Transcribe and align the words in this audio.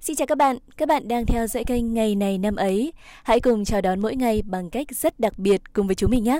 Xin 0.00 0.16
chào 0.16 0.26
các 0.26 0.38
bạn, 0.38 0.58
các 0.76 0.88
bạn 0.88 1.08
đang 1.08 1.26
theo 1.26 1.46
dõi 1.46 1.64
kênh 1.64 1.94
Ngày 1.94 2.14
này 2.14 2.38
năm 2.38 2.56
ấy. 2.56 2.92
Hãy 3.22 3.40
cùng 3.40 3.64
chào 3.64 3.80
đón 3.80 4.00
mỗi 4.00 4.16
ngày 4.16 4.42
bằng 4.42 4.70
cách 4.70 4.86
rất 4.90 5.20
đặc 5.20 5.38
biệt 5.38 5.62
cùng 5.72 5.86
với 5.86 5.94
chúng 5.94 6.10
mình 6.10 6.24
nhé. 6.24 6.38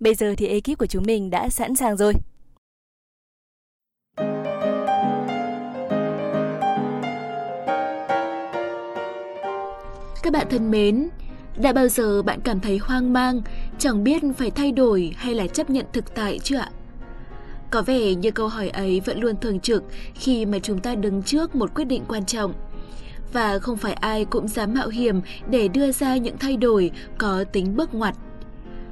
Bây 0.00 0.14
giờ 0.14 0.34
thì 0.36 0.46
ekip 0.46 0.78
của 0.78 0.86
chúng 0.86 1.02
mình 1.06 1.30
đã 1.30 1.48
sẵn 1.48 1.76
sàng 1.76 1.96
rồi. 1.96 2.12
Các 10.22 10.32
bạn 10.32 10.46
thân 10.50 10.70
mến, 10.70 11.08
đã 11.56 11.72
bao 11.72 11.88
giờ 11.88 12.22
bạn 12.22 12.40
cảm 12.44 12.60
thấy 12.60 12.78
hoang 12.78 13.12
mang, 13.12 13.42
chẳng 13.78 14.04
biết 14.04 14.22
phải 14.36 14.50
thay 14.50 14.72
đổi 14.72 15.14
hay 15.16 15.34
là 15.34 15.46
chấp 15.46 15.70
nhận 15.70 15.86
thực 15.92 16.14
tại 16.14 16.38
chưa 16.38 16.58
ạ? 16.58 16.70
Có 17.70 17.82
vẻ 17.82 18.14
như 18.14 18.30
câu 18.30 18.48
hỏi 18.48 18.68
ấy 18.68 19.00
vẫn 19.00 19.20
luôn 19.20 19.36
thường 19.40 19.60
trực 19.60 19.84
khi 20.14 20.46
mà 20.46 20.58
chúng 20.58 20.80
ta 20.80 20.94
đứng 20.94 21.22
trước 21.22 21.54
một 21.54 21.74
quyết 21.74 21.84
định 21.84 22.02
quan 22.08 22.26
trọng. 22.26 22.54
Và 23.34 23.58
không 23.58 23.76
phải 23.76 23.92
ai 23.92 24.24
cũng 24.24 24.48
dám 24.48 24.74
mạo 24.74 24.88
hiểm 24.88 25.20
để 25.50 25.68
đưa 25.68 25.92
ra 25.92 26.16
những 26.16 26.38
thay 26.38 26.56
đổi 26.56 26.90
có 27.18 27.44
tính 27.52 27.76
bước 27.76 27.94
ngoặt. 27.94 28.14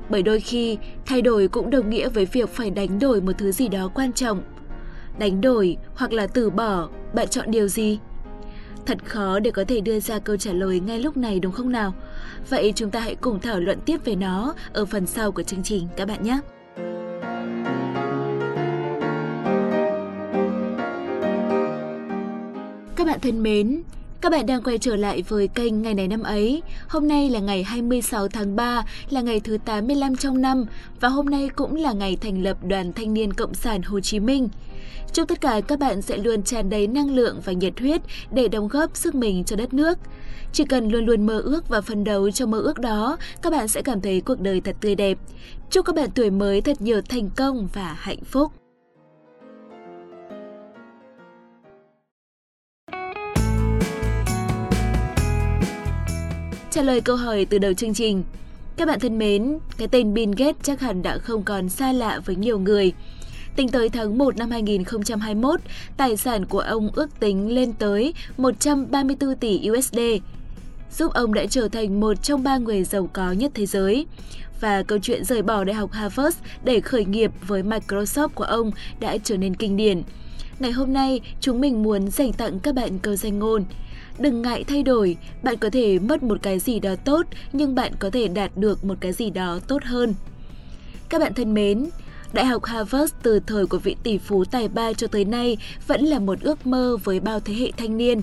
Bởi 0.08 0.22
đôi 0.22 0.40
khi, 0.40 0.78
thay 1.06 1.22
đổi 1.22 1.48
cũng 1.48 1.70
đồng 1.70 1.90
nghĩa 1.90 2.08
với 2.08 2.26
việc 2.26 2.48
phải 2.48 2.70
đánh 2.70 2.98
đổi 2.98 3.20
một 3.20 3.32
thứ 3.38 3.52
gì 3.52 3.68
đó 3.68 3.90
quan 3.94 4.12
trọng. 4.12 4.42
Đánh 5.18 5.40
đổi 5.40 5.76
hoặc 5.94 6.12
là 6.12 6.26
từ 6.26 6.50
bỏ, 6.50 6.88
bạn 7.14 7.28
chọn 7.28 7.50
điều 7.50 7.68
gì? 7.68 7.98
Thật 8.86 8.98
khó 9.04 9.38
để 9.38 9.50
có 9.50 9.64
thể 9.68 9.80
đưa 9.80 10.00
ra 10.00 10.18
câu 10.18 10.36
trả 10.36 10.52
lời 10.52 10.80
ngay 10.80 10.98
lúc 10.98 11.16
này 11.16 11.40
đúng 11.40 11.52
không 11.52 11.72
nào? 11.72 11.94
Vậy 12.48 12.72
chúng 12.76 12.90
ta 12.90 13.00
hãy 13.00 13.14
cùng 13.14 13.40
thảo 13.40 13.60
luận 13.60 13.78
tiếp 13.86 14.04
về 14.04 14.16
nó 14.16 14.54
ở 14.72 14.84
phần 14.84 15.06
sau 15.06 15.32
của 15.32 15.42
chương 15.42 15.62
trình 15.62 15.88
các 15.96 16.08
bạn 16.08 16.22
nhé. 16.22 16.38
Các 22.96 23.06
bạn 23.06 23.20
thân 23.20 23.42
mến, 23.42 23.82
các 24.22 24.32
bạn 24.32 24.46
đang 24.46 24.62
quay 24.62 24.78
trở 24.78 24.96
lại 24.96 25.22
với 25.28 25.48
kênh 25.48 25.82
Ngày 25.82 25.94
này 25.94 26.08
năm 26.08 26.22
ấy. 26.22 26.62
Hôm 26.88 27.08
nay 27.08 27.30
là 27.30 27.40
ngày 27.40 27.62
26 27.62 28.28
tháng 28.28 28.56
3, 28.56 28.84
là 29.10 29.20
ngày 29.20 29.40
thứ 29.40 29.58
85 29.64 30.16
trong 30.16 30.40
năm 30.40 30.64
và 31.00 31.08
hôm 31.08 31.26
nay 31.26 31.48
cũng 31.56 31.76
là 31.76 31.92
ngày 31.92 32.16
thành 32.20 32.42
lập 32.42 32.56
Đoàn 32.64 32.92
Thanh 32.92 33.14
niên 33.14 33.32
Cộng 33.32 33.54
sản 33.54 33.82
Hồ 33.82 34.00
Chí 34.00 34.20
Minh. 34.20 34.48
Chúc 35.12 35.28
tất 35.28 35.40
cả 35.40 35.60
các 35.60 35.78
bạn 35.78 36.02
sẽ 36.02 36.16
luôn 36.16 36.42
tràn 36.42 36.70
đầy 36.70 36.86
năng 36.86 37.14
lượng 37.14 37.40
và 37.44 37.52
nhiệt 37.52 37.80
huyết 37.80 38.00
để 38.32 38.48
đóng 38.48 38.68
góp 38.68 38.96
sức 38.96 39.14
mình 39.14 39.44
cho 39.44 39.56
đất 39.56 39.74
nước. 39.74 39.98
Chỉ 40.52 40.64
cần 40.64 40.88
luôn 40.88 41.06
luôn 41.06 41.26
mơ 41.26 41.40
ước 41.40 41.68
và 41.68 41.80
phấn 41.80 42.04
đấu 42.04 42.30
cho 42.30 42.46
mơ 42.46 42.60
ước 42.60 42.78
đó, 42.78 43.16
các 43.42 43.52
bạn 43.52 43.68
sẽ 43.68 43.82
cảm 43.82 44.00
thấy 44.00 44.20
cuộc 44.20 44.40
đời 44.40 44.60
thật 44.60 44.76
tươi 44.80 44.94
đẹp. 44.94 45.18
Chúc 45.70 45.86
các 45.86 45.96
bạn 45.96 46.08
tuổi 46.14 46.30
mới 46.30 46.60
thật 46.60 46.80
nhiều 46.80 47.00
thành 47.08 47.30
công 47.36 47.68
và 47.74 47.96
hạnh 47.98 48.24
phúc. 48.24 48.61
Trả 56.72 56.82
lời 56.82 57.00
câu 57.00 57.16
hỏi 57.16 57.44
từ 57.44 57.58
đầu 57.58 57.72
chương 57.72 57.94
trình. 57.94 58.22
Các 58.76 58.88
bạn 58.88 59.00
thân 59.00 59.18
mến, 59.18 59.58
cái 59.76 59.88
tên 59.88 60.14
Bill 60.14 60.32
Gates 60.36 60.62
chắc 60.62 60.80
hẳn 60.80 61.02
đã 61.02 61.18
không 61.18 61.42
còn 61.42 61.68
xa 61.68 61.92
lạ 61.92 62.20
với 62.24 62.36
nhiều 62.36 62.58
người. 62.58 62.92
Tính 63.56 63.68
tới 63.68 63.88
tháng 63.88 64.18
1 64.18 64.36
năm 64.36 64.50
2021, 64.50 65.60
tài 65.96 66.16
sản 66.16 66.46
của 66.46 66.58
ông 66.58 66.90
ước 66.94 67.20
tính 67.20 67.54
lên 67.54 67.72
tới 67.72 68.14
134 68.36 69.36
tỷ 69.36 69.70
USD, 69.70 69.98
giúp 70.98 71.12
ông 71.12 71.34
đã 71.34 71.46
trở 71.46 71.68
thành 71.68 72.00
một 72.00 72.22
trong 72.22 72.42
ba 72.42 72.58
người 72.58 72.84
giàu 72.84 73.10
có 73.12 73.32
nhất 73.32 73.52
thế 73.54 73.66
giới. 73.66 74.06
Và 74.60 74.82
câu 74.82 74.98
chuyện 75.02 75.24
rời 75.24 75.42
bỏ 75.42 75.64
Đại 75.64 75.74
học 75.74 75.92
Harvard 75.92 76.38
để 76.64 76.80
khởi 76.80 77.04
nghiệp 77.04 77.30
với 77.46 77.62
Microsoft 77.62 78.28
của 78.28 78.44
ông 78.44 78.70
đã 79.00 79.16
trở 79.24 79.36
nên 79.36 79.56
kinh 79.56 79.76
điển. 79.76 80.02
Ngày 80.58 80.72
hôm 80.72 80.92
nay, 80.92 81.20
chúng 81.40 81.60
mình 81.60 81.82
muốn 81.82 82.10
dành 82.10 82.32
tặng 82.32 82.58
các 82.60 82.74
bạn 82.74 82.98
câu 82.98 83.16
danh 83.16 83.38
ngôn– 83.38 83.64
Đừng 84.18 84.42
ngại 84.42 84.64
thay 84.64 84.82
đổi, 84.82 85.16
bạn 85.42 85.56
có 85.56 85.70
thể 85.70 85.98
mất 85.98 86.22
một 86.22 86.38
cái 86.42 86.58
gì 86.58 86.80
đó 86.80 86.94
tốt 87.04 87.26
nhưng 87.52 87.74
bạn 87.74 87.92
có 87.98 88.10
thể 88.10 88.28
đạt 88.28 88.56
được 88.56 88.84
một 88.84 88.94
cái 89.00 89.12
gì 89.12 89.30
đó 89.30 89.58
tốt 89.68 89.82
hơn. 89.84 90.14
Các 91.08 91.20
bạn 91.20 91.34
thân 91.34 91.54
mến, 91.54 91.88
Đại 92.32 92.46
học 92.46 92.64
Harvard 92.64 93.14
từ 93.22 93.40
thời 93.46 93.66
của 93.66 93.78
vị 93.78 93.96
tỷ 94.02 94.18
phú 94.18 94.44
tài 94.44 94.68
ba 94.68 94.92
cho 94.92 95.06
tới 95.06 95.24
nay 95.24 95.56
vẫn 95.86 96.04
là 96.04 96.18
một 96.18 96.40
ước 96.40 96.66
mơ 96.66 96.96
với 97.04 97.20
bao 97.20 97.40
thế 97.40 97.54
hệ 97.54 97.70
thanh 97.76 97.96
niên. 97.96 98.22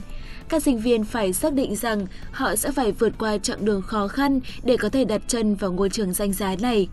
Các 0.49 0.63
sinh 0.63 0.79
viên 0.79 1.03
phải 1.03 1.33
xác 1.33 1.53
định 1.53 1.75
rằng 1.75 2.07
họ 2.31 2.55
sẽ 2.55 2.71
phải 2.71 2.91
vượt 2.91 3.13
qua 3.19 3.37
chặng 3.37 3.65
đường 3.65 3.81
khó 3.81 4.07
khăn 4.07 4.39
để 4.63 4.77
có 4.77 4.89
thể 4.89 5.05
đặt 5.05 5.21
chân 5.27 5.55
vào 5.55 5.71
ngôi 5.71 5.89
trường 5.89 6.13
danh 6.13 6.33
giá 6.33 6.55
này. 6.61 6.87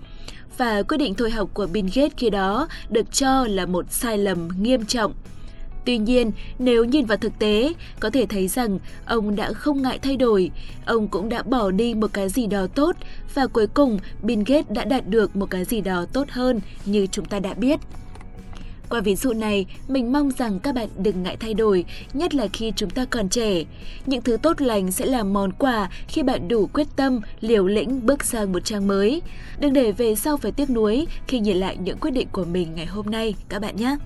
Và 0.57 0.83
quyết 0.83 0.97
định 0.97 1.15
thôi 1.15 1.31
học 1.31 1.51
của 1.55 1.67
Bill 1.67 1.89
Gates 1.95 2.17
khi 2.17 2.31
đó 2.31 2.69
được 2.91 3.13
cho 3.13 3.47
là 3.47 3.67
một 3.67 3.93
sai 3.93 4.19
lầm 4.19 4.49
nghiêm 4.61 4.87
trọng. 4.87 5.13
Tuy 5.87 5.99
nhiên, 5.99 6.31
nếu 6.59 6.85
nhìn 6.85 7.07
vào 7.07 7.19
thực 7.19 7.39
tế, 7.39 7.73
có 8.01 8.11
thể 8.11 8.27
thấy 8.27 8.49
rằng 8.49 8.79
ông 9.05 9.37
đã 9.37 9.53
không 9.53 9.83
ngại 9.83 9.99
thay 9.99 10.17
đổi, 10.17 10.51
ông 10.87 11.09
cũng 11.09 11.29
đã 11.29 11.43
bỏ 11.43 11.71
đi 11.71 11.95
một 11.95 12.13
cái 12.13 12.29
gì 12.29 12.47
đó 12.47 12.67
tốt 12.67 12.97
và 13.35 13.47
cuối 13.47 13.67
cùng 13.67 13.99
Bill 14.23 14.43
Gates 14.47 14.71
đã 14.71 14.85
đạt 14.85 15.09
được 15.09 15.37
một 15.37 15.51
cái 15.51 15.65
gì 15.65 15.81
đó 15.81 16.07
tốt 16.13 16.29
hơn 16.31 16.61
như 16.85 17.07
chúng 17.07 17.25
ta 17.25 17.39
đã 17.39 17.55
biết. 17.55 17.81
Qua 18.89 19.01
ví 19.01 19.17
dụ 19.17 19.33
này, 19.33 19.67
mình 19.89 20.13
mong 20.13 20.31
rằng 20.39 20.61
các 20.61 20.75
bạn 20.75 20.89
đừng 20.99 21.23
ngại 21.23 21.37
thay 21.41 21.55
đổi, 21.55 21.85
nhất 22.13 22.35
là 22.35 22.47
khi 22.53 22.73
chúng 22.77 22.91
ta 22.91 23.05
còn 23.05 23.29
trẻ. 23.29 23.65
Những 24.07 24.23
thứ 24.23 24.37
tốt 24.37 24.61
lành 24.61 24.93
sẽ 24.93 25.07
là 25.07 25.25
món 25.25 25.53
quà 25.53 25.91
khi 26.09 26.23
bạn 26.23 26.49
đủ 26.49 26.67
quyết 26.73 26.87
tâm, 26.97 27.21
liều 27.41 27.67
lĩnh 27.67 28.07
bước 28.07 28.25
sang 28.25 28.53
một 28.53 28.65
trang 28.65 28.89
mới. 28.89 29.23
Đừng 29.61 29.73
để 29.73 29.93
về 29.93 30.15
sau 30.15 30.37
phải 30.37 30.53
tiếc 30.53 30.71
nuối 30.71 31.07
khi 31.27 31.41
nhìn 31.41 31.57
lại 31.57 31.77
những 31.77 31.99
quyết 31.99 32.11
định 32.11 32.29
của 32.33 32.45
mình 32.45 32.75
ngày 32.75 32.87
hôm 32.87 33.07
nay 33.07 33.35
các 33.49 33.63
bạn 33.63 33.77
nhé. 33.77 33.97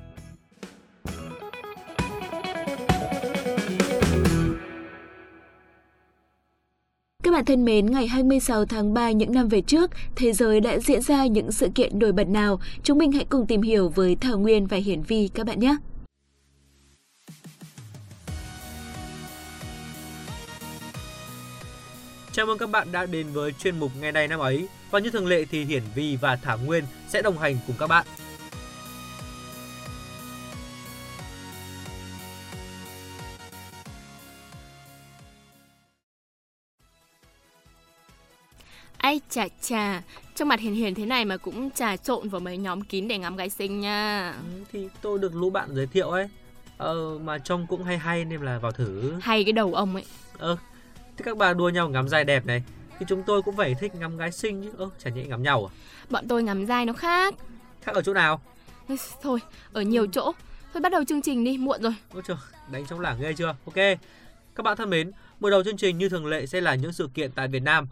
Các 7.30 7.34
bạn 7.34 7.44
thân 7.44 7.64
mến, 7.64 7.86
ngày 7.86 8.06
26 8.06 8.64
tháng 8.64 8.94
3 8.94 9.10
những 9.10 9.32
năm 9.32 9.48
về 9.48 9.60
trước, 9.60 9.90
thế 10.16 10.32
giới 10.32 10.60
đã 10.60 10.78
diễn 10.78 11.02
ra 11.02 11.26
những 11.26 11.52
sự 11.52 11.68
kiện 11.74 11.98
nổi 11.98 12.12
bật 12.12 12.28
nào? 12.28 12.60
Chúng 12.82 12.98
mình 12.98 13.12
hãy 13.12 13.24
cùng 13.24 13.46
tìm 13.46 13.62
hiểu 13.62 13.88
với 13.88 14.16
Thảo 14.20 14.38
Nguyên 14.38 14.66
và 14.66 14.76
Hiển 14.76 15.02
Vi 15.02 15.30
các 15.34 15.46
bạn 15.46 15.60
nhé! 15.60 15.76
Chào 22.32 22.46
mừng 22.46 22.58
các 22.58 22.70
bạn 22.70 22.88
đã 22.92 23.06
đến 23.06 23.26
với 23.32 23.52
chuyên 23.52 23.80
mục 23.80 23.90
ngày 24.00 24.12
này 24.12 24.28
năm 24.28 24.40
ấy 24.40 24.68
và 24.90 24.98
như 24.98 25.10
thường 25.10 25.26
lệ 25.26 25.44
thì 25.50 25.64
Hiển 25.64 25.82
Vi 25.94 26.16
và 26.16 26.36
Thảo 26.36 26.58
Nguyên 26.66 26.84
sẽ 27.08 27.22
đồng 27.22 27.38
hành 27.38 27.56
cùng 27.66 27.76
các 27.78 27.86
bạn. 27.86 28.06
Chà 39.30 39.48
chà, 39.60 40.02
trong 40.34 40.48
mặt 40.48 40.60
hiền 40.60 40.74
hiền 40.74 40.94
thế 40.94 41.06
này 41.06 41.24
mà 41.24 41.36
cũng 41.36 41.70
trà 41.70 41.96
trộn 41.96 42.28
vào 42.28 42.40
mấy 42.40 42.56
nhóm 42.56 42.82
kín 42.82 43.08
để 43.08 43.18
ngắm 43.18 43.36
gái 43.36 43.50
xinh 43.50 43.80
nha. 43.80 44.34
Ừ, 44.42 44.64
thì 44.72 44.88
tôi 45.02 45.18
được 45.18 45.34
lũ 45.34 45.50
bạn 45.50 45.74
giới 45.74 45.86
thiệu 45.86 46.10
ấy. 46.10 46.28
Ờ, 46.76 47.18
mà 47.18 47.38
trông 47.38 47.66
cũng 47.66 47.84
hay 47.84 47.98
hay 47.98 48.24
nên 48.24 48.42
là 48.42 48.58
vào 48.58 48.72
thử. 48.72 49.14
Hay 49.20 49.44
cái 49.44 49.52
đầu 49.52 49.74
ông 49.74 49.94
ấy. 49.94 50.04
Ờ, 50.38 50.56
thế 51.16 51.22
các 51.24 51.36
bà 51.36 51.54
đua 51.54 51.68
nhau 51.68 51.88
ngắm 51.88 52.08
dài 52.08 52.24
đẹp 52.24 52.46
này. 52.46 52.62
Thì 52.98 53.06
chúng 53.08 53.22
tôi 53.22 53.42
cũng 53.42 53.56
phải 53.56 53.74
thích 53.74 53.94
ngắm 53.94 54.16
gái 54.16 54.32
xinh 54.32 54.62
chứ. 54.62 54.70
Ơ, 54.78 54.88
chả 55.04 55.10
nhẽ 55.10 55.24
ngắm 55.24 55.42
nhau 55.42 55.70
à? 55.70 55.72
Bọn 56.10 56.28
tôi 56.28 56.42
ngắm 56.42 56.66
dài 56.66 56.86
nó 56.86 56.92
khác. 56.92 57.34
Khác 57.82 57.94
ở 57.94 58.02
chỗ 58.02 58.14
nào? 58.14 58.40
Thôi, 59.22 59.38
ở 59.72 59.82
nhiều 59.82 60.06
chỗ. 60.06 60.32
Thôi 60.72 60.80
bắt 60.80 60.92
đầu 60.92 61.04
chương 61.04 61.22
trình 61.22 61.44
đi, 61.44 61.58
muộn 61.58 61.82
rồi. 61.82 61.94
Ôi 62.14 62.22
trời, 62.26 62.36
đánh 62.72 62.86
trong 62.86 63.00
lảng 63.00 63.20
ghê 63.20 63.32
chưa? 63.32 63.56
Ok. 63.66 63.98
Các 64.54 64.62
bạn 64.62 64.76
thân 64.76 64.90
mến, 64.90 65.10
mở 65.40 65.50
đầu 65.50 65.64
chương 65.64 65.76
trình 65.76 65.98
như 65.98 66.08
thường 66.08 66.26
lệ 66.26 66.46
sẽ 66.46 66.60
là 66.60 66.74
những 66.74 66.92
sự 66.92 67.08
kiện 67.14 67.30
tại 67.32 67.48
Việt 67.48 67.62
Nam 67.62 67.88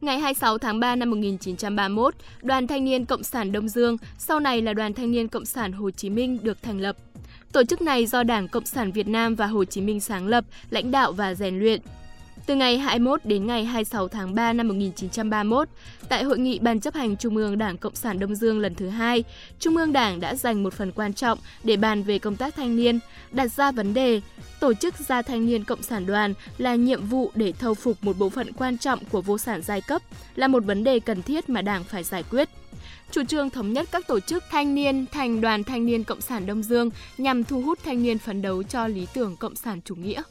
Ngày 0.00 0.18
26 0.18 0.58
tháng 0.58 0.80
3 0.80 0.96
năm 0.96 1.10
1931, 1.10 2.14
Đoàn 2.42 2.66
Thanh 2.66 2.84
niên 2.84 3.04
Cộng 3.04 3.22
sản 3.22 3.52
Đông 3.52 3.68
Dương, 3.68 3.96
sau 4.18 4.40
này 4.40 4.62
là 4.62 4.72
Đoàn 4.72 4.92
Thanh 4.92 5.10
niên 5.10 5.28
Cộng 5.28 5.44
sản 5.44 5.72
Hồ 5.72 5.90
Chí 5.90 6.10
Minh 6.10 6.38
được 6.42 6.62
thành 6.62 6.80
lập. 6.80 6.96
Tổ 7.52 7.64
chức 7.64 7.82
này 7.82 8.06
do 8.06 8.22
Đảng 8.22 8.48
Cộng 8.48 8.66
sản 8.66 8.92
Việt 8.92 9.08
Nam 9.08 9.34
và 9.34 9.46
Hồ 9.46 9.64
Chí 9.64 9.80
Minh 9.80 10.00
sáng 10.00 10.26
lập, 10.26 10.44
lãnh 10.70 10.90
đạo 10.90 11.12
và 11.12 11.34
rèn 11.34 11.58
luyện. 11.58 11.80
Từ 12.46 12.54
ngày 12.54 12.78
21 12.78 13.20
đến 13.24 13.46
ngày 13.46 13.64
26 13.64 14.08
tháng 14.08 14.34
3 14.34 14.52
năm 14.52 14.68
1931, 14.68 15.68
tại 16.08 16.24
Hội 16.24 16.38
nghị 16.38 16.58
Ban 16.58 16.80
chấp 16.80 16.94
hành 16.94 17.16
Trung 17.16 17.36
ương 17.36 17.58
Đảng 17.58 17.78
Cộng 17.78 17.94
sản 17.94 18.18
Đông 18.18 18.34
Dương 18.34 18.60
lần 18.60 18.74
thứ 18.74 18.88
hai, 18.88 19.24
Trung 19.58 19.76
ương 19.76 19.92
Đảng 19.92 20.20
đã 20.20 20.34
dành 20.34 20.62
một 20.62 20.74
phần 20.74 20.92
quan 20.92 21.12
trọng 21.12 21.38
để 21.64 21.76
bàn 21.76 22.02
về 22.02 22.18
công 22.18 22.36
tác 22.36 22.56
thanh 22.56 22.76
niên, 22.76 22.98
đặt 23.32 23.52
ra 23.52 23.72
vấn 23.72 23.94
đề 23.94 24.20
tổ 24.60 24.74
chức 24.74 24.94
ra 25.08 25.22
thanh 25.22 25.46
niên 25.46 25.64
Cộng 25.64 25.82
sản 25.82 26.06
đoàn 26.06 26.34
là 26.58 26.74
nhiệm 26.74 27.06
vụ 27.06 27.30
để 27.34 27.52
thâu 27.52 27.74
phục 27.74 27.96
một 28.04 28.18
bộ 28.18 28.28
phận 28.28 28.52
quan 28.52 28.78
trọng 28.78 29.04
của 29.04 29.20
vô 29.20 29.38
sản 29.38 29.62
giai 29.62 29.80
cấp, 29.80 30.02
là 30.36 30.48
một 30.48 30.64
vấn 30.64 30.84
đề 30.84 31.00
cần 31.00 31.22
thiết 31.22 31.48
mà 31.48 31.62
Đảng 31.62 31.84
phải 31.84 32.04
giải 32.04 32.24
quyết 32.30 32.48
chủ 33.10 33.24
trương 33.24 33.50
thống 33.50 33.72
nhất 33.72 33.88
các 33.92 34.06
tổ 34.06 34.20
chức 34.20 34.44
thanh 34.50 34.74
niên 34.74 35.06
thành 35.12 35.40
đoàn 35.40 35.64
thanh 35.64 35.86
niên 35.86 36.04
Cộng 36.04 36.20
sản 36.20 36.46
Đông 36.46 36.62
Dương 36.62 36.90
nhằm 37.18 37.44
thu 37.44 37.62
hút 37.62 37.78
thanh 37.84 38.02
niên 38.02 38.18
phấn 38.18 38.42
đấu 38.42 38.62
cho 38.62 38.86
lý 38.86 39.06
tưởng 39.14 39.36
Cộng 39.36 39.56
sản 39.56 39.80
chủ 39.84 39.94
nghĩa. 39.94 40.22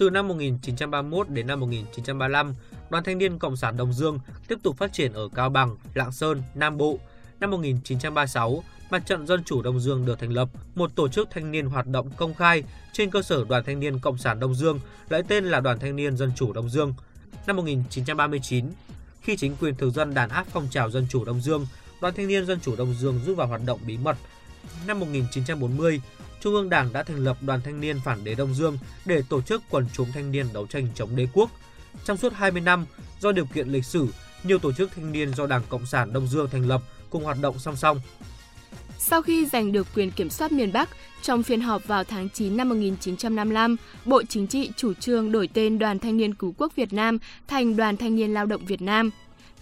Từ 0.00 0.10
năm 0.10 0.28
1931 0.28 1.28
đến 1.28 1.46
năm 1.46 1.60
1935, 1.60 2.54
Đoàn 2.90 3.04
Thanh 3.04 3.18
niên 3.18 3.38
Cộng 3.38 3.56
sản 3.56 3.76
Đông 3.76 3.92
Dương 3.92 4.18
tiếp 4.48 4.58
tục 4.62 4.76
phát 4.76 4.92
triển 4.92 5.12
ở 5.12 5.28
Cao 5.34 5.50
Bằng, 5.50 5.76
Lạng 5.94 6.12
Sơn, 6.12 6.42
Nam 6.54 6.76
Bộ. 6.76 6.98
Năm 7.40 7.50
1936, 7.50 8.64
Mặt 8.90 9.02
trận 9.06 9.26
Dân 9.26 9.44
chủ 9.44 9.62
Đông 9.62 9.80
Dương 9.80 10.06
được 10.06 10.18
thành 10.18 10.32
lập, 10.32 10.48
một 10.74 10.90
tổ 10.94 11.08
chức 11.08 11.28
thanh 11.30 11.50
niên 11.50 11.66
hoạt 11.66 11.86
động 11.86 12.10
công 12.16 12.34
khai 12.34 12.64
trên 12.92 13.10
cơ 13.10 13.22
sở 13.22 13.44
Đoàn 13.44 13.64
Thanh 13.64 13.80
niên 13.80 13.98
Cộng 13.98 14.18
sản 14.18 14.40
Đông 14.40 14.54
Dương, 14.54 14.80
lấy 15.08 15.22
tên 15.28 15.44
là 15.44 15.60
Đoàn 15.60 15.78
Thanh 15.78 15.96
niên 15.96 16.16
Dân 16.16 16.32
chủ 16.36 16.52
Đông 16.52 16.68
Dương. 16.68 16.94
Năm 17.46 17.56
1939, 17.56 18.66
khi 19.20 19.36
chính 19.36 19.56
quyền 19.60 19.74
thực 19.74 19.90
dân 19.90 20.14
đàn 20.14 20.28
áp 20.28 20.46
phong 20.50 20.68
trào 20.70 20.90
Dân 20.90 21.06
chủ 21.10 21.24
Đông 21.24 21.40
Dương, 21.40 21.66
Đoàn 22.00 22.14
Thanh 22.16 22.28
niên 22.28 22.46
Dân 22.46 22.60
chủ 22.60 22.76
Đông 22.76 22.94
Dương 22.94 23.20
rút 23.26 23.36
vào 23.36 23.46
hoạt 23.46 23.60
động 23.66 23.80
bí 23.86 23.98
mật. 23.98 24.16
Năm 24.86 25.00
1940, 25.00 26.00
Trung 26.40 26.54
ương 26.54 26.70
Đảng 26.70 26.92
đã 26.92 27.02
thành 27.02 27.24
lập 27.24 27.36
Đoàn 27.40 27.60
Thanh 27.64 27.80
niên 27.80 28.00
Phản 28.04 28.24
đế 28.24 28.34
Đông 28.34 28.54
Dương 28.54 28.78
để 29.04 29.22
tổ 29.28 29.42
chức 29.42 29.62
quần 29.70 29.86
chúng 29.92 30.12
thanh 30.12 30.32
niên 30.32 30.46
đấu 30.52 30.66
tranh 30.66 30.88
chống 30.94 31.16
đế 31.16 31.26
quốc. 31.32 31.50
Trong 32.04 32.16
suốt 32.16 32.32
20 32.32 32.60
năm, 32.60 32.86
do 33.20 33.32
điều 33.32 33.44
kiện 33.44 33.68
lịch 33.68 33.84
sử, 33.84 34.06
nhiều 34.42 34.58
tổ 34.58 34.72
chức 34.72 34.90
thanh 34.96 35.12
niên 35.12 35.34
do 35.34 35.46
Đảng 35.46 35.62
Cộng 35.68 35.86
sản 35.86 36.12
Đông 36.12 36.26
Dương 36.26 36.50
thành 36.50 36.68
lập 36.68 36.82
cùng 37.10 37.24
hoạt 37.24 37.36
động 37.40 37.58
song 37.58 37.76
song. 37.76 38.00
Sau 38.98 39.22
khi 39.22 39.46
giành 39.46 39.72
được 39.72 39.86
quyền 39.94 40.10
kiểm 40.10 40.30
soát 40.30 40.52
miền 40.52 40.72
Bắc, 40.72 40.88
trong 41.22 41.42
phiên 41.42 41.60
họp 41.60 41.86
vào 41.86 42.04
tháng 42.04 42.28
9 42.30 42.56
năm 42.56 42.68
1955, 42.68 43.76
Bộ 44.04 44.22
Chính 44.28 44.46
trị 44.46 44.70
chủ 44.76 44.94
trương 44.94 45.32
đổi 45.32 45.48
tên 45.54 45.78
Đoàn 45.78 45.98
Thanh 45.98 46.16
niên 46.16 46.34
Cứu 46.34 46.54
quốc 46.58 46.76
Việt 46.76 46.92
Nam 46.92 47.18
thành 47.48 47.76
Đoàn 47.76 47.96
Thanh 47.96 48.16
niên 48.16 48.34
Lao 48.34 48.46
động 48.46 48.64
Việt 48.64 48.82
Nam. 48.82 49.10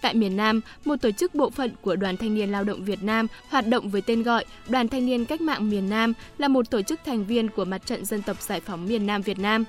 Tại 0.01 0.13
miền 0.13 0.37
Nam, 0.37 0.61
một 0.85 0.95
tổ 1.01 1.11
chức 1.11 1.35
bộ 1.35 1.49
phận 1.49 1.71
của 1.81 1.95
Đoàn 1.95 2.17
Thanh 2.17 2.35
niên 2.35 2.51
Lao 2.51 2.63
động 2.63 2.85
Việt 2.85 3.03
Nam 3.03 3.27
hoạt 3.49 3.67
động 3.67 3.89
với 3.89 4.01
tên 4.01 4.23
gọi 4.23 4.45
Đoàn 4.69 4.87
Thanh 4.87 5.05
niên 5.05 5.25
Cách 5.25 5.41
mạng 5.41 5.69
miền 5.69 5.89
Nam 5.89 6.13
là 6.37 6.47
một 6.47 6.69
tổ 6.69 6.81
chức 6.81 6.99
thành 7.05 7.25
viên 7.25 7.49
của 7.49 7.65
Mặt 7.65 7.85
trận 7.85 8.05
Dân 8.05 8.21
tộc 8.21 8.41
Giải 8.41 8.59
phóng 8.59 8.85
miền 8.85 9.05
Nam 9.05 9.21
Việt 9.21 9.39
Nam. 9.39 9.63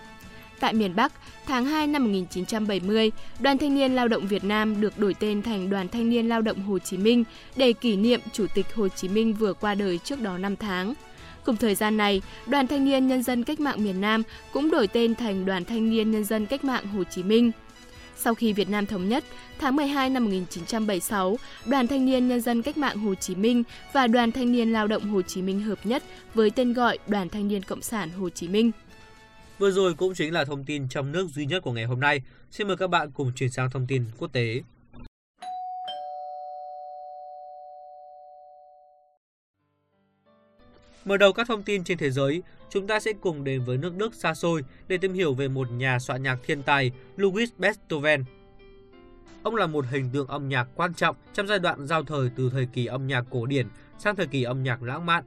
Tại 0.60 0.72
miền 0.72 0.96
Bắc, 0.96 1.12
tháng 1.46 1.64
2 1.64 1.86
năm 1.86 2.04
1970, 2.04 3.10
Đoàn 3.40 3.58
Thanh 3.58 3.74
niên 3.74 3.94
Lao 3.94 4.08
động 4.08 4.26
Việt 4.26 4.44
Nam 4.44 4.80
được 4.80 4.98
đổi 4.98 5.14
tên 5.14 5.42
thành 5.42 5.70
Đoàn 5.70 5.88
Thanh 5.88 6.10
niên 6.10 6.28
Lao 6.28 6.42
động 6.42 6.62
Hồ 6.62 6.78
Chí 6.78 6.96
Minh 6.96 7.24
để 7.56 7.72
kỷ 7.72 7.96
niệm 7.96 8.20
Chủ 8.32 8.46
tịch 8.54 8.74
Hồ 8.74 8.88
Chí 8.88 9.08
Minh 9.08 9.34
vừa 9.34 9.52
qua 9.52 9.74
đời 9.74 9.98
trước 9.98 10.20
đó 10.20 10.38
5 10.38 10.56
tháng. 10.56 10.94
Cùng 11.44 11.56
thời 11.56 11.74
gian 11.74 11.96
này, 11.96 12.22
Đoàn 12.46 12.66
Thanh 12.66 12.84
niên 12.84 13.08
Nhân 13.08 13.22
dân 13.22 13.44
Cách 13.44 13.60
mạng 13.60 13.84
miền 13.84 14.00
Nam 14.00 14.22
cũng 14.52 14.70
đổi 14.70 14.86
tên 14.86 15.14
thành 15.14 15.44
Đoàn 15.44 15.64
Thanh 15.64 15.90
niên 15.90 16.10
Nhân 16.10 16.24
dân 16.24 16.46
Cách 16.46 16.64
mạng 16.64 16.86
Hồ 16.86 17.04
Chí 17.04 17.22
Minh. 17.22 17.52
Sau 18.16 18.34
khi 18.34 18.52
Việt 18.52 18.68
Nam 18.68 18.86
thống 18.86 19.08
nhất, 19.08 19.24
tháng 19.58 19.76
12 19.76 20.10
năm 20.10 20.24
1976, 20.24 21.36
Đoàn 21.66 21.86
Thanh 21.86 22.06
niên 22.06 22.28
Nhân 22.28 22.40
dân 22.40 22.62
Cách 22.62 22.76
mạng 22.76 22.98
Hồ 22.98 23.14
Chí 23.14 23.34
Minh 23.34 23.62
và 23.92 24.06
Đoàn 24.06 24.32
Thanh 24.32 24.52
niên 24.52 24.72
Lao 24.72 24.86
động 24.86 25.10
Hồ 25.10 25.22
Chí 25.22 25.42
Minh 25.42 25.60
hợp 25.60 25.78
nhất 25.84 26.02
với 26.34 26.50
tên 26.50 26.72
gọi 26.72 26.98
Đoàn 27.06 27.28
Thanh 27.28 27.48
niên 27.48 27.62
Cộng 27.62 27.82
sản 27.82 28.10
Hồ 28.10 28.28
Chí 28.28 28.48
Minh. 28.48 28.70
Vừa 29.58 29.70
rồi 29.70 29.94
cũng 29.94 30.14
chính 30.14 30.32
là 30.32 30.44
thông 30.44 30.64
tin 30.64 30.88
trong 30.88 31.12
nước 31.12 31.28
duy 31.34 31.46
nhất 31.46 31.62
của 31.62 31.72
ngày 31.72 31.84
hôm 31.84 32.00
nay. 32.00 32.22
Xin 32.50 32.68
mời 32.68 32.76
các 32.76 32.90
bạn 32.90 33.10
cùng 33.10 33.32
chuyển 33.32 33.50
sang 33.50 33.70
thông 33.70 33.86
tin 33.86 34.04
quốc 34.18 34.32
tế. 34.32 34.62
Mở 41.04 41.16
đầu 41.16 41.32
các 41.32 41.48
thông 41.48 41.62
tin 41.62 41.84
trên 41.84 41.98
thế 41.98 42.10
giới, 42.10 42.42
chúng 42.70 42.86
ta 42.86 43.00
sẽ 43.00 43.12
cùng 43.20 43.44
đến 43.44 43.64
với 43.64 43.76
nước 43.76 43.96
Đức 43.96 44.14
xa 44.14 44.34
xôi 44.34 44.64
để 44.88 44.98
tìm 44.98 45.12
hiểu 45.12 45.34
về 45.34 45.48
một 45.48 45.70
nhà 45.70 45.98
soạn 45.98 46.22
nhạc 46.22 46.38
thiên 46.46 46.62
tài 46.62 46.92
Louis 47.16 47.50
Beethoven. 47.58 48.24
Ông 49.42 49.54
là 49.54 49.66
một 49.66 49.84
hình 49.90 50.10
tượng 50.12 50.26
âm 50.26 50.48
nhạc 50.48 50.68
quan 50.74 50.94
trọng 50.94 51.16
trong 51.34 51.46
giai 51.46 51.58
đoạn 51.58 51.86
giao 51.86 52.02
thời 52.02 52.30
từ 52.36 52.50
thời 52.50 52.66
kỳ 52.66 52.86
âm 52.86 53.06
nhạc 53.06 53.24
cổ 53.30 53.46
điển 53.46 53.66
sang 53.98 54.16
thời 54.16 54.26
kỳ 54.26 54.42
âm 54.42 54.62
nhạc 54.62 54.82
lãng 54.82 55.06
mạn. 55.06 55.24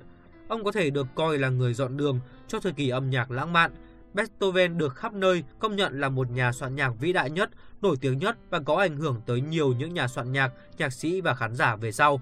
Ông 0.47 0.63
có 0.63 0.71
thể 0.71 0.89
được 0.89 1.07
coi 1.15 1.37
là 1.37 1.49
người 1.49 1.73
dọn 1.73 1.97
đường 1.97 2.19
cho 2.47 2.59
thời 2.59 2.73
kỳ 2.73 2.89
âm 2.89 3.09
nhạc 3.09 3.31
lãng 3.31 3.53
mạn. 3.53 3.71
Beethoven 4.13 4.77
được 4.77 4.95
khắp 4.95 5.13
nơi 5.13 5.43
công 5.59 5.75
nhận 5.75 5.99
là 5.99 6.09
một 6.09 6.31
nhà 6.31 6.51
soạn 6.51 6.75
nhạc 6.75 6.91
vĩ 6.99 7.13
đại 7.13 7.29
nhất, 7.29 7.49
nổi 7.81 7.95
tiếng 8.01 8.17
nhất 8.17 8.37
và 8.49 8.59
có 8.59 8.75
ảnh 8.75 8.97
hưởng 8.97 9.21
tới 9.25 9.41
nhiều 9.41 9.73
những 9.73 9.93
nhà 9.93 10.07
soạn 10.07 10.31
nhạc, 10.31 10.51
nhạc 10.77 10.93
sĩ 10.93 11.21
và 11.21 11.35
khán 11.35 11.55
giả 11.55 11.75
về 11.75 11.91
sau. 11.91 12.21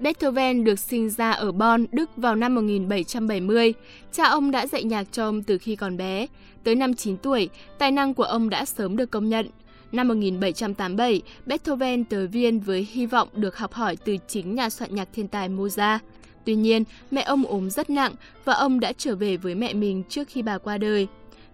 Beethoven 0.00 0.64
được 0.64 0.78
sinh 0.78 1.10
ra 1.10 1.30
ở 1.30 1.52
Bonn, 1.52 1.86
Đức 1.92 2.10
vào 2.16 2.36
năm 2.36 2.54
1770. 2.54 3.74
Cha 4.12 4.24
ông 4.24 4.50
đã 4.50 4.66
dạy 4.66 4.84
nhạc 4.84 5.04
cho 5.12 5.24
ông 5.24 5.42
từ 5.42 5.58
khi 5.58 5.76
còn 5.76 5.96
bé. 5.96 6.26
Tới 6.64 6.74
năm 6.74 6.94
9 6.94 7.16
tuổi, 7.16 7.48
tài 7.78 7.90
năng 7.90 8.14
của 8.14 8.22
ông 8.22 8.50
đã 8.50 8.64
sớm 8.64 8.96
được 8.96 9.10
công 9.10 9.28
nhận. 9.28 9.48
Năm 9.92 10.08
1787, 10.08 11.22
Beethoven 11.46 12.04
tới 12.04 12.26
Viên 12.26 12.60
với 12.60 12.88
hy 12.90 13.06
vọng 13.06 13.28
được 13.34 13.56
học 13.56 13.72
hỏi 13.72 13.96
từ 14.04 14.16
chính 14.28 14.54
nhà 14.54 14.70
soạn 14.70 14.94
nhạc 14.94 15.08
thiên 15.12 15.28
tài 15.28 15.48
Mozart. 15.48 15.98
Tuy 16.44 16.54
nhiên, 16.54 16.84
mẹ 17.10 17.22
ông 17.22 17.44
ốm 17.44 17.70
rất 17.70 17.90
nặng 17.90 18.12
và 18.44 18.54
ông 18.54 18.80
đã 18.80 18.92
trở 18.92 19.16
về 19.16 19.36
với 19.36 19.54
mẹ 19.54 19.74
mình 19.74 20.02
trước 20.08 20.28
khi 20.28 20.42
bà 20.42 20.58
qua 20.58 20.78
đời. 20.78 21.06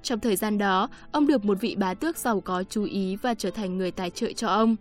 Trong 0.02 0.20
thời 0.20 0.36
gian 0.36 0.58
đó, 0.58 0.88
ông 1.12 1.26
được 1.26 1.44
một 1.44 1.60
vị 1.60 1.76
bá 1.78 1.94
tước 1.94 2.16
giàu 2.16 2.40
có 2.40 2.64
chú 2.70 2.84
ý 2.84 3.16
và 3.16 3.34
trở 3.34 3.50
thành 3.50 3.78
người 3.78 3.90
tài 3.90 4.10
trợ 4.10 4.32
cho 4.32 4.48
ông. 4.48 4.76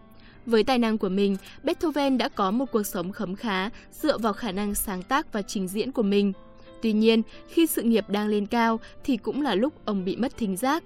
Với 0.46 0.64
tài 0.64 0.78
năng 0.80 0.98
của 0.98 1.10
mình, 1.10 1.38
Beethoven 1.64 2.18
đã 2.18 2.30
có 2.30 2.52
một 2.52 2.66
cuộc 2.72 2.84
sống 2.84 3.12
khấm 3.12 3.36
khá 3.36 3.70
dựa 3.92 4.18
vào 4.18 4.34
khả 4.34 4.52
năng 4.52 4.76
sáng 4.76 5.04
tác 5.04 5.34
và 5.34 5.42
trình 5.42 5.68
diễn 5.68 5.92
của 5.92 6.04
mình. 6.04 6.34
Tuy 6.82 6.94
nhiên, 6.94 7.22
khi 7.50 7.68
sự 7.68 7.82
nghiệp 7.82 8.10
đang 8.10 8.28
lên 8.28 8.46
cao 8.46 8.80
thì 9.04 9.18
cũng 9.18 9.42
là 9.42 9.56
lúc 9.56 9.74
ông 9.86 10.06
bị 10.06 10.16
mất 10.16 10.38
thính 10.38 10.58
giác. 10.58 10.84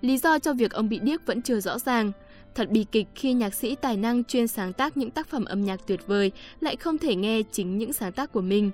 Lý 0.00 0.18
do 0.18 0.38
cho 0.38 0.52
việc 0.52 0.72
ông 0.72 0.88
bị 0.88 0.98
điếc 0.98 1.26
vẫn 1.26 1.42
chưa 1.42 1.60
rõ 1.60 1.78
ràng. 1.78 2.12
Thật 2.54 2.70
bi 2.70 2.86
kịch 2.92 3.06
khi 3.14 3.32
nhạc 3.32 3.54
sĩ 3.54 3.74
tài 3.74 3.96
năng 3.96 4.24
chuyên 4.24 4.48
sáng 4.48 4.72
tác 4.72 4.96
những 4.96 5.10
tác 5.10 5.28
phẩm 5.28 5.44
âm 5.44 5.64
nhạc 5.64 5.80
tuyệt 5.86 6.00
vời 6.06 6.32
lại 6.60 6.76
không 6.76 6.98
thể 6.98 7.14
nghe 7.14 7.42
chính 7.52 7.78
những 7.78 7.92
sáng 7.92 8.12
tác 8.12 8.32
của 8.32 8.40
mình. 8.40 8.70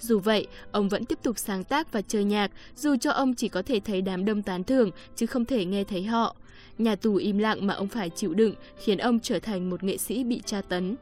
Dù 0.00 0.18
vậy, 0.18 0.46
ông 0.72 0.88
vẫn 0.88 1.04
tiếp 1.04 1.18
tục 1.22 1.38
sáng 1.38 1.64
tác 1.64 1.92
và 1.92 2.02
chơi 2.02 2.24
nhạc, 2.24 2.50
dù 2.76 2.96
cho 2.96 3.10
ông 3.10 3.34
chỉ 3.34 3.48
có 3.48 3.62
thể 3.62 3.80
thấy 3.80 4.02
đám 4.02 4.24
đông 4.24 4.42
tán 4.42 4.64
thưởng 4.64 4.90
chứ 5.16 5.26
không 5.26 5.44
thể 5.44 5.64
nghe 5.64 5.84
thấy 5.84 6.02
họ. 6.02 6.36
Nhà 6.78 6.96
tù 6.96 7.14
im 7.14 7.38
lặng 7.38 7.66
mà 7.66 7.74
ông 7.74 7.88
phải 7.88 8.10
chịu 8.10 8.34
đựng 8.34 8.54
khiến 8.78 8.98
ông 8.98 9.20
trở 9.20 9.38
thành 9.38 9.70
một 9.70 9.84
nghệ 9.84 9.96
sĩ 9.96 10.24
bị 10.24 10.42
tra 10.46 10.60
tấn. 10.60 10.96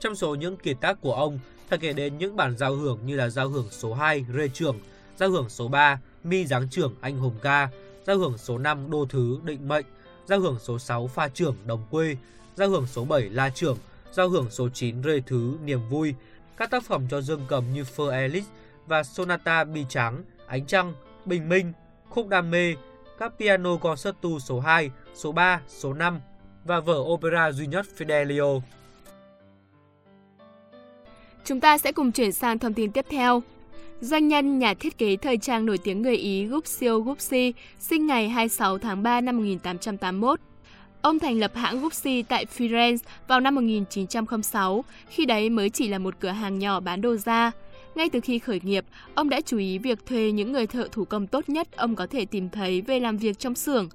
Trong 0.00 0.14
số 0.14 0.34
những 0.34 0.56
kiệt 0.56 0.76
tác 0.80 1.00
của 1.00 1.14
ông, 1.14 1.38
phải 1.68 1.78
kể 1.78 1.92
đến 1.92 2.18
những 2.18 2.36
bản 2.36 2.56
giao 2.56 2.74
hưởng 2.74 2.98
như 3.06 3.16
là 3.16 3.28
giao 3.28 3.48
hưởng 3.48 3.66
số 3.70 3.94
2 3.94 4.24
Rê 4.34 4.48
Trưởng, 4.48 4.78
giao 5.16 5.30
hưởng 5.30 5.48
số 5.48 5.68
3 5.68 6.00
Mi 6.24 6.46
Giáng 6.46 6.68
Trưởng 6.70 6.94
Anh 7.00 7.18
Hùng 7.18 7.34
Ca, 7.42 7.68
giao 8.06 8.18
hưởng 8.18 8.38
số 8.38 8.58
5 8.58 8.90
Đô 8.90 9.06
Thứ 9.10 9.38
Định 9.44 9.68
Mệnh, 9.68 9.86
giao 10.26 10.40
hưởng 10.40 10.58
số 10.60 10.78
6 10.78 11.06
Pha 11.06 11.28
Trưởng 11.28 11.56
Đồng 11.66 11.82
Quê, 11.90 12.16
giao 12.56 12.68
hưởng 12.68 12.86
số 12.86 13.04
7 13.04 13.22
La 13.22 13.50
Trưởng, 13.50 13.78
giao 14.12 14.28
hưởng 14.28 14.46
số 14.50 14.68
9 14.68 15.02
Rê 15.02 15.20
Thứ 15.26 15.56
Niềm 15.64 15.80
Vui, 15.90 16.14
các 16.56 16.70
tác 16.70 16.84
phẩm 16.84 17.06
cho 17.10 17.20
dương 17.20 17.42
cầm 17.48 17.64
như 17.74 17.82
Fơ 17.96 18.10
elix 18.10 18.44
và 18.86 19.02
Sonata 19.02 19.64
Bi 19.64 19.84
Trắng, 19.88 20.24
Ánh 20.46 20.66
Trăng, 20.66 20.94
Bình 21.24 21.48
Minh, 21.48 21.72
Khúc 22.08 22.28
Đam 22.28 22.50
Mê, 22.50 22.74
các 23.18 23.32
piano 23.38 23.76
concerto 23.76 24.28
số 24.40 24.60
2, 24.60 24.90
số 25.14 25.32
3, 25.32 25.60
số 25.68 25.92
5 25.92 26.20
và 26.64 26.80
vở 26.80 26.98
opera 26.98 27.52
duy 27.52 27.66
nhất 27.66 27.86
Fidelio. 27.98 28.60
Chúng 31.44 31.60
ta 31.60 31.78
sẽ 31.78 31.92
cùng 31.92 32.12
chuyển 32.12 32.32
sang 32.32 32.58
thông 32.58 32.74
tin 32.74 32.92
tiếp 32.92 33.06
theo. 33.10 33.42
Doanh 34.00 34.28
nhân, 34.28 34.58
nhà 34.58 34.74
thiết 34.74 34.98
kế 34.98 35.16
thời 35.16 35.38
trang 35.38 35.66
nổi 35.66 35.78
tiếng 35.78 36.02
người 36.02 36.16
Ý 36.16 36.46
Guccio 36.46 36.98
Gucci 36.98 37.52
sinh 37.78 38.06
ngày 38.06 38.28
26 38.28 38.78
tháng 38.78 39.02
3 39.02 39.20
năm 39.20 39.36
1881. 39.36 40.40
Ông 41.02 41.18
thành 41.18 41.38
lập 41.38 41.50
hãng 41.54 41.80
Gucci 41.80 42.22
tại 42.22 42.46
Firenze 42.56 42.98
vào 43.28 43.40
năm 43.40 43.54
1906, 43.54 44.84
khi 45.08 45.26
đấy 45.26 45.50
mới 45.50 45.70
chỉ 45.70 45.88
là 45.88 45.98
một 45.98 46.14
cửa 46.20 46.28
hàng 46.28 46.58
nhỏ 46.58 46.80
bán 46.80 47.00
đồ 47.00 47.16
da. 47.16 47.52
Ngay 47.96 48.08
từ 48.10 48.20
khi 48.20 48.38
khởi 48.38 48.60
nghiệp, 48.64 48.84
ông 49.14 49.28
đã 49.28 49.40
chú 49.40 49.58
ý 49.58 49.78
việc 49.78 50.06
thuê 50.06 50.32
những 50.32 50.52
người 50.52 50.66
thợ 50.66 50.88
thủ 50.92 51.04
công 51.04 51.26
tốt 51.26 51.48
nhất 51.48 51.76
ông 51.76 51.96
có 51.96 52.06
thể 52.06 52.24
tìm 52.24 52.48
thấy 52.48 52.80
về 52.80 53.00
làm 53.00 53.16
việc 53.16 53.38
trong 53.38 53.54
xưởng. 53.54 53.88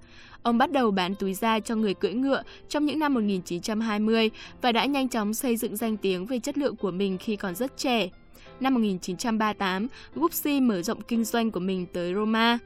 Ông 0.44 0.58
bắt 0.58 0.72
đầu 0.72 0.92
bán 0.92 1.16
túi 1.16 1.34
da 1.34 1.60
cho 1.60 1.76
người 1.76 1.94
cưỡi 1.94 2.14
ngựa 2.14 2.44
trong 2.70 2.86
những 2.86 3.00
năm 3.00 3.14
1920 3.14 4.30
và 4.62 4.72
đã 4.72 4.86
nhanh 4.86 5.10
chóng 5.10 5.34
xây 5.34 5.58
dựng 5.58 5.76
danh 5.76 5.98
tiếng 5.98 6.26
về 6.26 6.40
chất 6.40 6.58
lượng 6.58 6.76
của 6.76 6.92
mình 6.92 7.18
khi 7.18 7.36
còn 7.36 7.56
rất 7.56 7.78
trẻ. 7.78 8.10
Năm 8.60 8.74
1938, 8.74 9.88
Gucci 10.16 10.60
mở 10.60 10.82
rộng 10.82 11.02
kinh 11.02 11.24
doanh 11.24 11.52
của 11.52 11.60
mình 11.60 11.86
tới 11.94 12.14
Roma. 12.14 12.60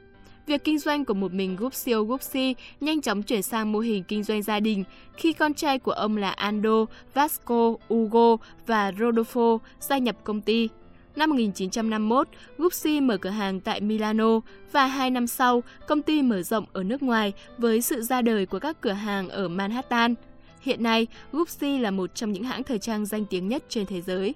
Việc 0.46 0.64
kinh 0.64 0.78
doanh 0.78 1.04
của 1.04 1.14
một 1.14 1.32
mình 1.32 1.56
Guccio 1.56 2.02
Gucci 2.02 2.54
nhanh 2.80 3.00
chóng 3.00 3.22
chuyển 3.22 3.42
sang 3.42 3.72
mô 3.72 3.78
hình 3.78 4.04
kinh 4.04 4.22
doanh 4.22 4.42
gia 4.42 4.60
đình 4.60 4.84
khi 5.16 5.32
con 5.32 5.54
trai 5.54 5.78
của 5.78 5.92
ông 5.92 6.16
là 6.16 6.30
Ando, 6.30 6.84
Vasco, 7.14 7.74
Ugo 7.94 8.36
và 8.66 8.90
Rodolfo 8.90 9.58
gia 9.80 9.98
nhập 9.98 10.16
công 10.24 10.40
ty. 10.40 10.68
Năm 11.16 11.30
1951, 11.30 12.28
Gucci 12.58 13.00
mở 13.00 13.16
cửa 13.16 13.30
hàng 13.30 13.60
tại 13.60 13.80
Milano 13.80 14.40
và 14.72 14.86
hai 14.86 15.10
năm 15.10 15.26
sau, 15.26 15.62
công 15.86 16.02
ty 16.02 16.22
mở 16.22 16.42
rộng 16.42 16.64
ở 16.72 16.82
nước 16.82 17.02
ngoài 17.02 17.32
với 17.58 17.80
sự 17.80 18.02
ra 18.02 18.22
đời 18.22 18.46
của 18.46 18.58
các 18.58 18.80
cửa 18.80 18.92
hàng 18.92 19.28
ở 19.28 19.48
Manhattan. 19.48 20.14
Hiện 20.60 20.82
nay, 20.82 21.06
Gucci 21.32 21.78
là 21.78 21.90
một 21.90 22.14
trong 22.14 22.32
những 22.32 22.44
hãng 22.44 22.62
thời 22.62 22.78
trang 22.78 23.06
danh 23.06 23.24
tiếng 23.24 23.48
nhất 23.48 23.64
trên 23.68 23.86
thế 23.86 24.02
giới. 24.02 24.34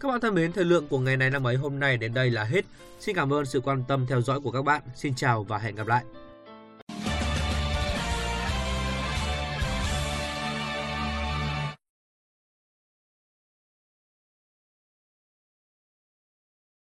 Các 0.00 0.08
bạn 0.08 0.20
thân 0.20 0.34
mến, 0.34 0.52
thời 0.52 0.64
lượng 0.64 0.88
của 0.88 0.98
ngày 0.98 1.16
này 1.16 1.30
năm 1.30 1.46
ấy 1.46 1.56
hôm 1.56 1.80
nay 1.80 1.96
đến 1.96 2.14
đây 2.14 2.30
là 2.30 2.44
hết. 2.44 2.64
Xin 3.00 3.16
cảm 3.16 3.32
ơn 3.32 3.44
sự 3.44 3.60
quan 3.60 3.84
tâm 3.88 4.06
theo 4.08 4.20
dõi 4.20 4.40
của 4.40 4.50
các 4.50 4.62
bạn. 4.62 4.82
Xin 4.94 5.14
chào 5.14 5.44
và 5.44 5.58
hẹn 5.58 5.74
gặp 5.74 5.86
lại. 5.86 6.04